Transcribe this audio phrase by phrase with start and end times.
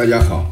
[0.00, 0.50] 大家好，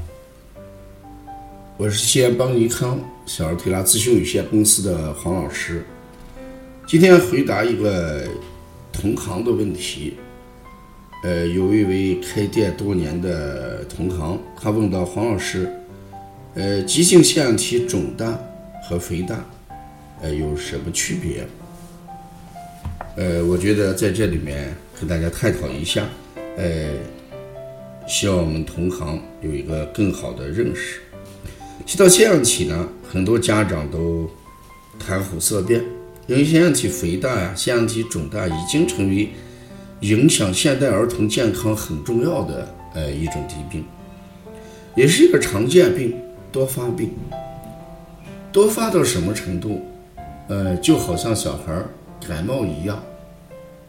[1.78, 5.82] 我是西安邦尼康小儿推拿咨询有限公司的黄老师。
[6.86, 8.28] 今天回答一个
[8.92, 10.18] 同行的问题。
[11.24, 15.66] 呃，有一位开店多年的同行，他问到黄老师，
[16.54, 18.38] 呃，急性腺样体肿大
[18.86, 19.42] 和肥大，
[20.20, 21.48] 呃，有什么区别？
[23.16, 26.06] 呃，我觉得在这里面跟大家探讨一下，
[26.58, 26.90] 呃，
[28.08, 31.00] 希望我们同行有一个更好的认识。
[31.84, 34.28] 提到腺样体呢，很多家长都
[34.98, 35.84] 谈虎色变，
[36.26, 39.28] 因为腺样体肥大呀、腺样体肿大已经成为
[40.00, 43.84] 影响现代儿童健康很重要的呃一种疾病，
[44.96, 46.16] 也是一个常见病，
[46.50, 47.10] 多发病。
[48.50, 49.82] 多发到什么程度？
[50.48, 51.82] 呃，就好像小孩
[52.26, 53.02] 感冒一样。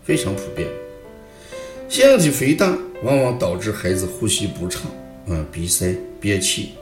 [0.03, 0.67] 非常普遍，
[1.89, 4.83] 腺样体肥大往往导致孩子呼吸不畅，
[5.25, 6.73] 嗯，鼻塞、憋气，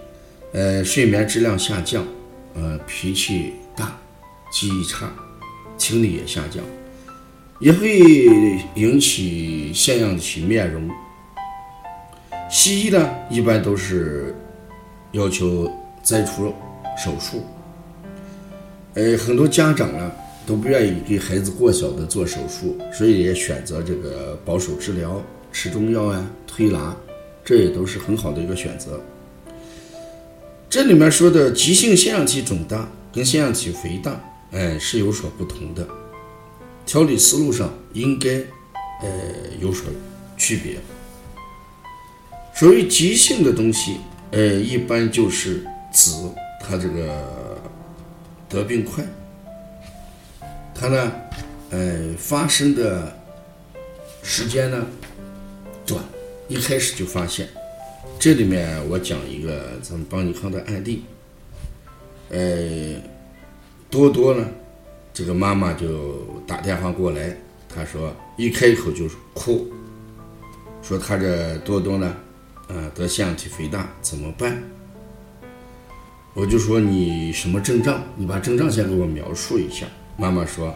[0.52, 2.06] 呃，睡眠质量下降，
[2.54, 3.98] 呃，脾气大，
[4.52, 5.10] 记忆差，
[5.78, 6.62] 听力也下降，
[7.62, 8.00] 也会
[8.76, 10.90] 引起腺样体面容。
[12.50, 14.36] 西医呢，一般都是
[15.14, 15.72] 要求
[16.04, 16.54] 摘除
[17.02, 17.46] 手术，
[18.96, 20.12] 呃，很多家长呢。
[20.48, 26.96] 都不愿意给孩子过小的做手术，所以也选择这个保守治疗，吃中药啊，推拿，
[27.44, 28.98] 这也都是很好的一个选择。
[30.70, 34.18] 这里面说的急性腺样体肿大跟腺样体肥大，
[34.52, 35.86] 哎，是有所不同的，
[36.86, 38.38] 调理思路上应该
[39.02, 39.10] 呃
[39.60, 39.92] 有所
[40.38, 40.78] 区别。
[42.56, 43.98] 所谓急性的东西，
[44.32, 46.12] 呃，一般就是指
[46.62, 47.62] 它这个
[48.48, 49.06] 得病快。
[50.80, 51.12] 它呢，
[51.72, 53.12] 呃，发生的
[54.22, 54.86] 时间呢
[55.88, 56.04] 短，
[56.48, 57.50] 一开始就发现。
[58.20, 61.04] 这里面我讲一个咱们邦尼康的案例，
[62.30, 63.02] 呃，
[63.90, 64.46] 多多呢，
[65.12, 67.36] 这个妈妈就打电话过来，
[67.74, 69.68] 她说一开口就是哭，
[70.84, 72.16] 说她这多多呢，
[72.68, 74.62] 呃，得腺样体肥大怎么办？
[76.36, 78.00] 我就说你什么症状？
[78.16, 79.88] 你把症状先给我描述一下。
[80.20, 80.76] 妈妈说，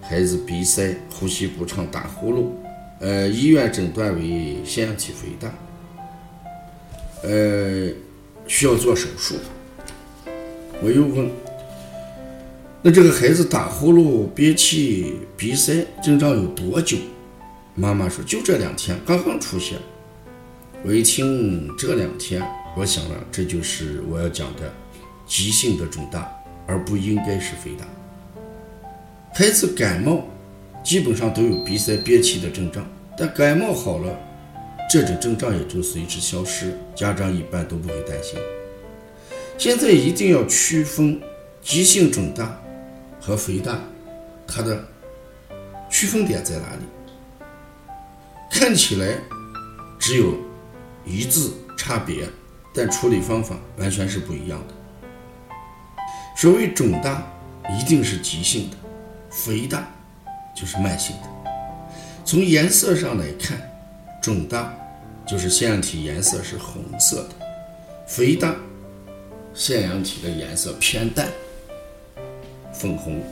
[0.00, 2.46] 孩子鼻塞、呼吸不畅、打呼噜，
[2.98, 5.48] 呃，医院诊断为腺样体肥大，
[7.22, 7.88] 呃，
[8.48, 9.36] 需要做手术。
[10.82, 11.30] 我又问，
[12.82, 16.96] 那这个孩子打呼噜、憋气、鼻塞症状有多久？
[17.76, 19.78] 妈妈说就这两天，刚刚出现。
[20.84, 22.42] 我一听这两天，
[22.76, 24.74] 我想了，这就是我要讲的
[25.24, 26.28] 急性的肿大，
[26.66, 27.86] 而不应该是肥大。
[29.34, 30.24] 孩子感冒，
[30.84, 34.14] 基本上都有鼻塞、憋气的症状，但感冒好了，
[34.90, 38.38] 这种症状也就随之消失，家长一般都不会担心。
[39.56, 41.18] 现在一定要区分
[41.62, 42.60] 急性肿大
[43.18, 43.80] 和肥大，
[44.46, 44.84] 它的
[45.88, 46.82] 区分点在哪里？
[48.50, 49.14] 看起来
[49.98, 50.34] 只有
[51.06, 52.28] 一字差别，
[52.74, 54.74] 但处理方法完全是不一样的。
[56.36, 57.26] 所谓肿大，
[57.80, 58.76] 一定是急性的。
[59.32, 59.88] 肥大
[60.54, 61.28] 就是慢性的。
[62.24, 63.58] 从颜色上来看，
[64.22, 64.72] 肿大
[65.26, 67.46] 就是腺样体颜色是红色的，
[68.06, 68.54] 肥大
[69.54, 71.28] 腺样体的颜色偏淡，
[72.72, 73.22] 粉红。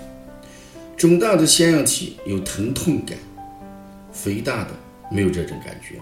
[0.97, 3.17] 肿大的腺样体有疼痛感，
[4.11, 4.71] 肥大的
[5.11, 6.01] 没有这种感觉。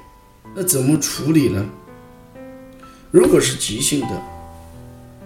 [0.55, 1.69] 那怎么处理呢？
[3.11, 4.23] 如果是急性的，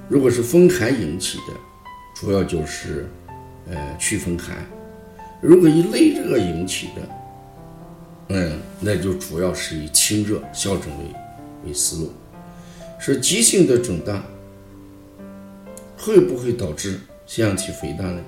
[0.09, 1.55] 如果是风寒引起的，
[2.15, 3.09] 主要就是。
[3.71, 4.57] 呃，祛风寒。
[5.41, 7.09] 如果以内热引起的，
[8.29, 12.13] 嗯，那就主要是以清热消肿为为思路。
[12.99, 14.23] 是急性的肿大，
[15.97, 18.21] 会不会导致腺样体肥大呢？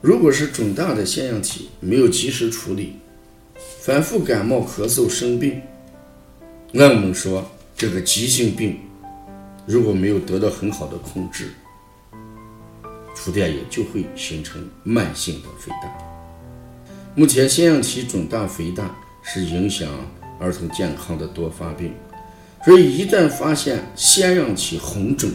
[0.00, 2.98] 如果是肿大的腺样体没有及时处理，
[3.80, 5.60] 反复感冒、咳嗽、生病，
[6.70, 8.78] 那我们说这个急性病
[9.66, 11.48] 如果没有得到很好的控制。
[13.18, 15.92] 出电也就会形成慢性的肥大。
[17.16, 19.90] 目前腺样体肿大、肥大是影响
[20.38, 21.92] 儿童健康的多发病，
[22.64, 25.28] 所以一旦发现腺样体红肿，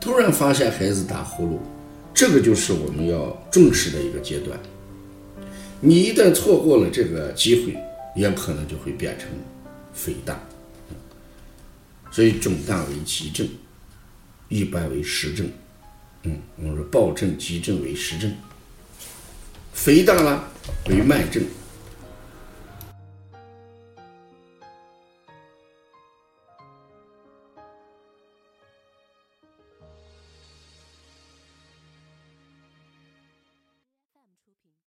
[0.00, 1.58] 突然发现孩子打呼噜，
[2.12, 4.58] 这个就是我们要重视的一个阶段。
[5.80, 7.76] 你一旦错过了这个机会，
[8.16, 9.28] 也可能就会变成
[9.94, 10.40] 肥大。
[12.10, 13.48] 所以肿大为急症，
[14.48, 15.48] 一般为实症。
[16.24, 18.32] 嗯，我们说暴症、急症为实症，
[19.72, 20.48] 肥大了
[20.88, 21.42] 为慢症。